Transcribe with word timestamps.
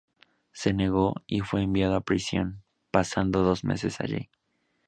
Se 0.51 0.73
negó, 0.73 1.13
y 1.27 1.41
fue 1.41 1.61
enviado 1.61 1.93
a 1.95 2.01
prisión, 2.01 2.63
pasando 2.89 3.43
dos 3.43 3.63
meses 3.63 4.01
allí. 4.01 4.31